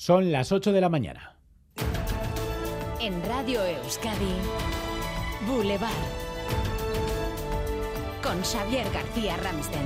[0.00, 1.36] Son las 8 de la mañana.
[3.02, 4.32] En Radio Euskadi,
[5.46, 5.92] Boulevard.
[8.22, 9.84] Con Xavier García Ramsten.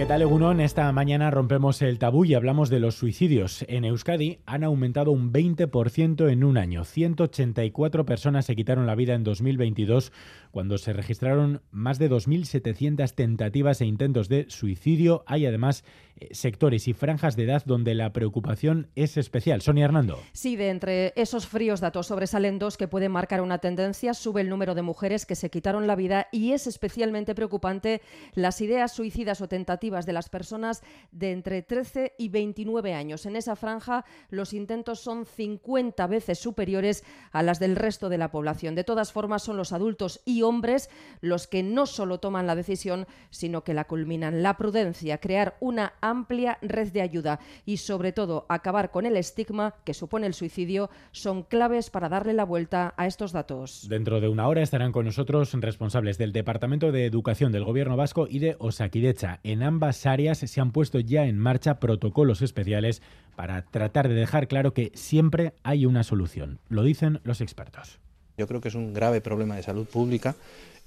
[0.00, 0.60] ¿Qué tal, Egunon?
[0.60, 3.66] Esta mañana rompemos el tabú y hablamos de los suicidios.
[3.68, 6.84] En Euskadi han aumentado un 20% en un año.
[6.84, 10.10] 184 personas se quitaron la vida en 2022
[10.52, 15.22] cuando se registraron más de 2.700 tentativas e intentos de suicidio.
[15.26, 15.84] Hay además
[16.30, 19.62] sectores y franjas de edad donde la preocupación es especial.
[19.62, 20.18] Sonia Hernando.
[20.32, 24.14] Sí, de entre esos fríos datos sobresalen dos que pueden marcar una tendencia.
[24.14, 28.02] Sube el número de mujeres que se quitaron la vida y es especialmente preocupante
[28.34, 30.82] las ideas suicidas o tentativas de las personas
[31.12, 33.26] de entre 13 y 29 años.
[33.26, 38.30] En esa franja los intentos son 50 veces superiores a las del resto de la
[38.30, 38.74] población.
[38.74, 43.06] De todas formas, son los adultos y hombres los que no solo toman la decisión,
[43.30, 44.42] sino que la culminan.
[44.42, 49.74] La prudencia, crear una amplia red de ayuda y, sobre todo, acabar con el estigma
[49.84, 53.86] que supone el suicidio son claves para darle la vuelta a estos datos.
[53.88, 58.26] Dentro de una hora estarán con nosotros responsables del Departamento de Educación del Gobierno Vasco
[58.28, 59.40] y de Osakidecha.
[59.42, 63.02] En ambas áreas se han puesto ya en marcha protocolos especiales
[63.36, 66.58] para tratar de dejar claro que siempre hay una solución.
[66.68, 68.00] Lo dicen los expertos.
[68.36, 70.34] Yo creo que es un grave problema de salud pública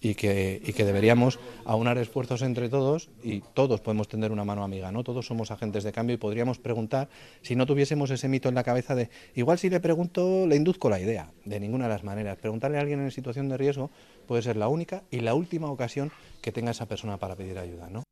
[0.04, 4.92] y que, que, deberíamos aunar esfuerzos entre todos y todos podemos tender una mano amiga,
[4.92, 5.02] ¿no?
[5.02, 7.08] Todos somos agentes de cambio y podríamos preguntar
[7.42, 10.90] si no tuviésemos ese mito en la cabeza de igual si le pregunto le induzco
[10.90, 12.38] la idea, de ninguna de las maneras.
[12.38, 13.92] Preguntarle a alguien en situación de riesgo
[14.28, 17.90] puede ser la única y la última ocasión que tenga esa persona para pedir ayuda,
[17.90, 18.04] ¿no?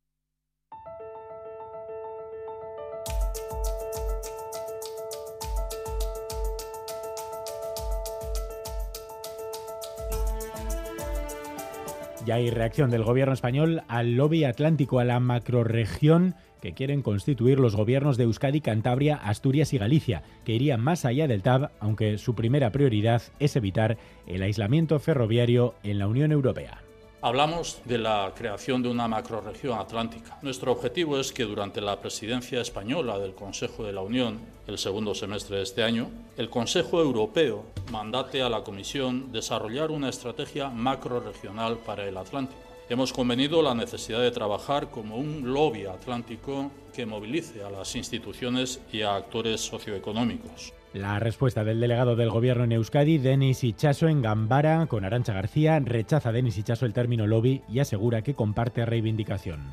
[12.24, 17.58] Ya hay reacción del gobierno español al lobby atlántico, a la macroregión que quieren constituir
[17.58, 22.18] los gobiernos de Euskadi, Cantabria, Asturias y Galicia, que iría más allá del TAB, aunque
[22.18, 23.98] su primera prioridad es evitar
[24.28, 26.81] el aislamiento ferroviario en la Unión Europea.
[27.24, 30.40] Hablamos de la creación de una macrorregión atlántica.
[30.42, 35.14] Nuestro objetivo es que durante la presidencia española del Consejo de la Unión, el segundo
[35.14, 41.78] semestre de este año, el Consejo Europeo mandate a la Comisión desarrollar una estrategia macrorregional
[41.78, 42.71] para el Atlántico.
[42.88, 48.80] Hemos convenido la necesidad de trabajar como un lobby atlántico que movilice a las instituciones
[48.92, 50.74] y a actores socioeconómicos.
[50.92, 55.80] La respuesta del delegado del gobierno en Euskadi, Denis Ichaso, en Gambara, con Arancha García,
[55.80, 59.70] rechaza Denis Ichaso el término lobby y asegura que comparte reivindicación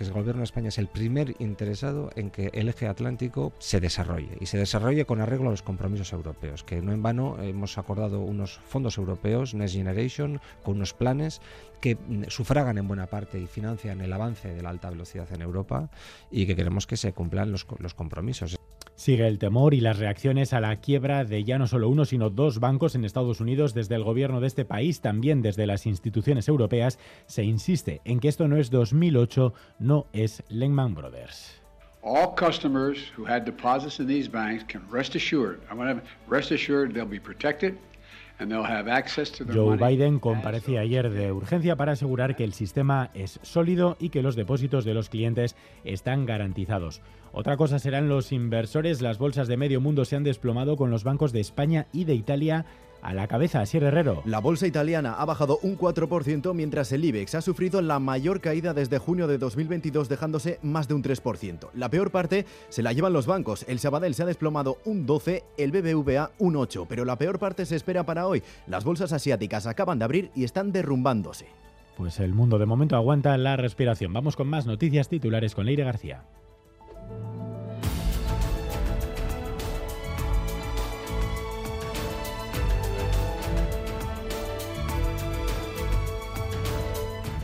[0.00, 3.80] que el gobierno de España es el primer interesado en que el eje atlántico se
[3.80, 7.76] desarrolle y se desarrolle con arreglo a los compromisos europeos, que no en vano hemos
[7.76, 11.42] acordado unos fondos europeos, Next Generation, con unos planes
[11.80, 11.98] que
[12.28, 15.90] sufragan en buena parte y financian el avance de la alta velocidad en Europa
[16.30, 18.56] y que queremos que se cumplan los, los compromisos.
[19.00, 22.28] Sigue el temor y las reacciones a la quiebra de ya no solo uno, sino
[22.28, 26.48] dos bancos en Estados Unidos desde el gobierno de este país, también desde las instituciones
[26.48, 26.98] europeas.
[27.24, 31.62] Se insiste en que esto no es 2008, no es Lehman Brothers.
[32.02, 36.50] All customers who had deposits in these banks can rest assured, I want to rest
[36.50, 37.78] assured they'll be protected
[39.52, 44.22] Joe Biden comparecía ayer de urgencia para asegurar que el sistema es sólido y que
[44.22, 47.02] los depósitos de los clientes están garantizados.
[47.32, 49.02] Otra cosa serán los inversores.
[49.02, 52.14] Las bolsas de medio mundo se han desplomado con los bancos de España y de
[52.14, 52.66] Italia
[53.02, 54.22] a la cabeza, Asier Herrero.
[54.24, 58.74] La bolsa italiana ha bajado un 4%, mientras el IBEX ha sufrido la mayor caída
[58.74, 61.70] desde junio de 2022, dejándose más de un 3%.
[61.74, 63.64] La peor parte se la llevan los bancos.
[63.68, 67.66] El Sabadell se ha desplomado un 12%, el BBVA un 8%, pero la peor parte
[67.66, 68.42] se espera para hoy.
[68.66, 71.46] Las bolsas asiáticas acaban de abrir y están derrumbándose.
[71.96, 74.12] Pues el mundo de momento aguanta la respiración.
[74.12, 76.24] Vamos con más noticias titulares con Leire García.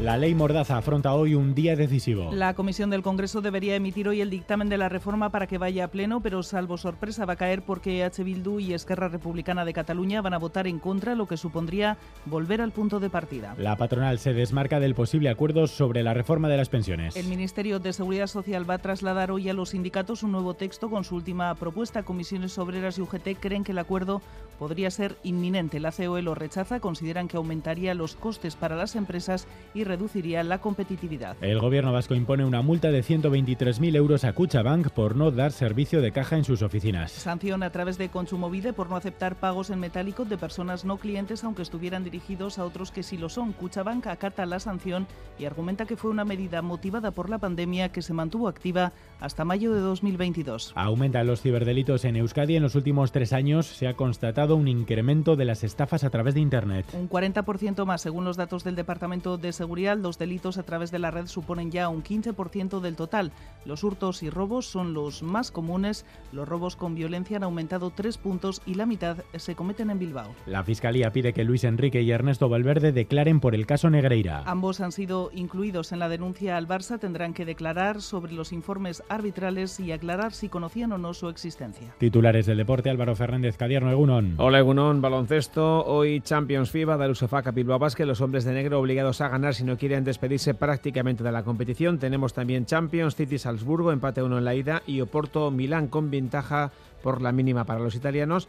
[0.01, 2.31] La ley Mordaza afronta hoy un día decisivo.
[2.31, 5.85] La Comisión del Congreso debería emitir hoy el dictamen de la reforma para que vaya
[5.85, 8.23] a pleno, pero salvo sorpresa va a caer porque H.
[8.23, 11.97] Bildu y Esquerra Republicana de Cataluña van a votar en contra, lo que supondría
[12.27, 13.55] volver al punto de partida.
[13.57, 17.17] La patronal se desmarca del posible acuerdo sobre la reforma de las pensiones.
[17.17, 20.91] El Ministerio de Seguridad Social va a trasladar hoy a los sindicatos un nuevo texto
[20.91, 22.03] con su última propuesta.
[22.03, 24.21] Comisiones Obreras y UGT creen que el acuerdo
[24.59, 25.81] podría ser inminente.
[25.81, 30.61] La COE lo rechaza, consideran que aumentaría los costes para las empresas y reduciría la
[30.61, 31.37] competitividad.
[31.41, 36.03] El gobierno vasco impone una multa de 123.000 euros a Cuchabank por no dar servicio
[36.03, 37.13] de caja en sus oficinas.
[37.13, 41.45] Sanción a través de Consumovide por no aceptar pagos en metálico de personas no clientes
[41.45, 43.55] aunque estuvieran dirigidos a otros que sí lo son.
[43.55, 45.07] Cuchabank acata la sanción
[45.39, 49.47] y argumenta que fue una medida motivada por la pandemia que se mantuvo activa hasta
[49.47, 50.73] mayo de 2022.
[50.75, 52.57] Aumentan los ciberdelitos en Euskadi.
[52.57, 56.35] En los últimos tres años se ha constatado un incremento de las estafas a través
[56.35, 56.85] de Internet.
[56.93, 60.99] Un 40% más, según los datos del Departamento de Seguridad, los delitos a través de
[60.99, 63.31] la red suponen ya un 15% del total.
[63.67, 66.07] Los hurtos y robos son los más comunes.
[66.33, 70.35] Los robos con violencia han aumentado tres puntos y la mitad se cometen en Bilbao.
[70.47, 74.45] La Fiscalía pide que Luis Enrique y Ernesto Valverde declaren por el caso Negreira.
[74.47, 76.99] Ambos han sido incluidos en la denuncia al Barça.
[76.99, 81.95] Tendrán que declarar sobre los informes arbitrales y aclarar si conocían o no su existencia.
[81.99, 84.37] Titulares del deporte, Álvaro Fernández Cadierno, Egunon.
[84.39, 85.85] Hola Egunon, baloncesto.
[85.85, 89.77] Hoy Champions FIBA, Darussafaka Bilbao Basket, los hombres de negro obligados a ganar si no
[89.77, 91.99] quieren despedirse prácticamente de la competición.
[91.99, 96.73] Tenemos también Champions, City Salzburgo, empate uno en la ida y Oporto Milán con ventaja
[97.03, 98.49] por la mínima para los italianos.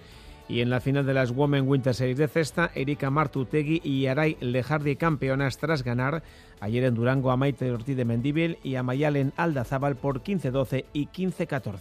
[0.49, 4.37] Y en la final de las Women Winter Series de cesta, Erika Martutegui y Aray
[4.39, 6.23] Lejardi campeonas tras ganar
[6.61, 11.07] ayer en Durango a Maite Ortiz de Mendíbil y a Mayalen Aldazábal por 15-12 y
[11.07, 11.77] 15-14.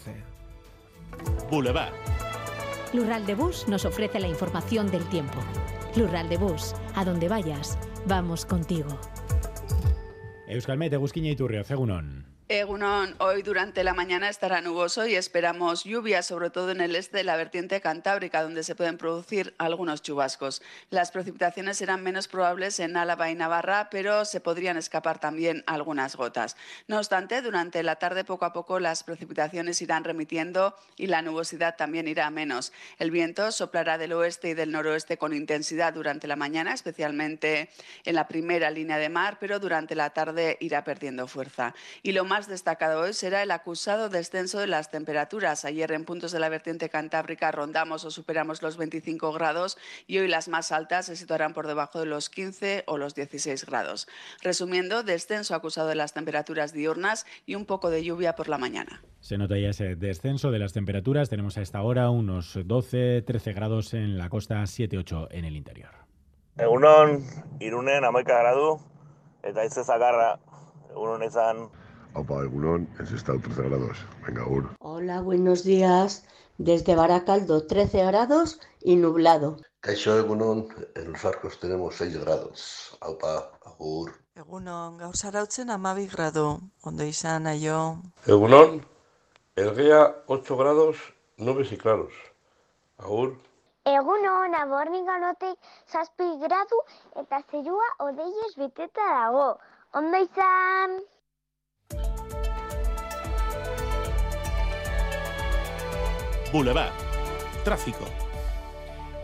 [1.51, 1.93] Boulevard.
[2.93, 5.39] Lural de Bus nos ofrece la información del tiempo.
[5.97, 8.99] Lural de Bus, a donde vayas, vamos contigo.
[10.47, 12.36] Euskal Met eguzkina iturri, egunon.
[12.49, 17.17] Egunon, hoy durante la mañana estará nuboso y esperamos lluvia, sobre todo en el este
[17.17, 20.63] de la vertiente cantábrica, donde se pueden producir algunos chubascos.
[20.91, 26.15] Las precipitaciones serán menos probables en Álava y Navarra, pero se podrían escapar también algunas
[26.15, 26.57] gotas.
[26.87, 31.75] No obstante, durante la tarde poco a poco las precipitaciones irán remitiendo y la nubosidad
[31.75, 32.73] también irá a menos.
[33.01, 37.71] El viento soplará del oeste y del noroeste con intensidad durante la mañana, especialmente
[38.05, 41.75] en la primera línea de mar, pero durante la tarde irá perdiendo fuerza.
[42.05, 45.65] Y lo más destacado hoy será el acusado descenso de las temperaturas.
[45.65, 50.29] Ayer en puntos de la vertiente cantábrica rondamos o superamos los 25 grados y hoy
[50.29, 54.07] las más altas se situarán por debajo de los 15 o los 16 grados.
[54.43, 59.03] Resumiendo, descenso acusado de las temperaturas diurnas y un poco de lluvia por la mañana.
[59.21, 61.31] Se nota ya ese descenso de las temperaturas.
[61.31, 65.93] Tenemos a esta hora unos 12-13 grados en la costa, 7-8 en el interior.
[66.59, 67.25] Egunon,
[67.61, 68.79] irunen, amaika gradu,
[69.43, 71.71] eta izan.
[72.15, 73.99] Opa, Egunon, en estado 13 grados.
[74.27, 74.71] Venga, Ur.
[74.81, 76.25] Hola, buenos días.
[76.59, 79.59] Desde Baracaldo, 13 grados y nublado.
[79.81, 82.97] Caixo Egunon, en los arcos tenemos 6 grados.
[83.01, 84.13] Aupa, agur.
[84.35, 86.61] Egunon, gaur zarautzen amabi grado.
[86.83, 88.03] Ondo izan, aio.
[88.27, 88.85] Egunon,
[89.57, 90.97] Elgea 8 grados,
[91.37, 92.13] nubes y claros.
[92.99, 93.37] Agur.
[93.85, 96.81] Egunon, abornik ganotik zazpi gradu
[97.23, 99.59] eta zerua odeiez beteta dago.
[99.93, 100.99] Ondo izan!
[106.57, 106.91] Boulevard.
[107.65, 108.07] Tráfico.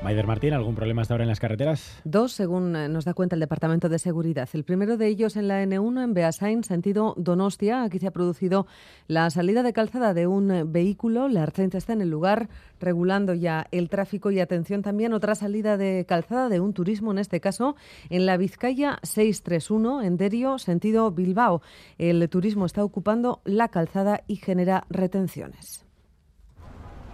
[0.02, 1.98] Maider Martín, ¿algún problema hasta ahora en las carreteras?
[2.04, 4.46] Dos, según eh, nos da cuenta el Departamento de Seguridad.
[4.52, 7.84] El primero de ellos en la N1, en Beasain, sentido Donostia.
[7.84, 8.66] Aquí se ha producido
[9.06, 11.26] la salida de calzada de un eh, vehículo.
[11.28, 12.50] La Arcenta está en el lugar,
[12.80, 15.14] regulando ya el tráfico y atención también.
[15.14, 17.76] Otra salida de calzada de un turismo, en este caso,
[18.10, 21.62] en la Vizcaya 631, en Derio, sentido Bilbao.
[21.96, 25.86] El turismo está ocupando la calzada y genera retenciones.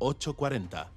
[0.00, 0.86] 840.